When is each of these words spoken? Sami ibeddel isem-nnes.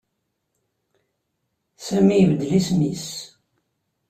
Sami 1.85 2.15
ibeddel 2.19 2.51
isem-nnes. 2.59 3.07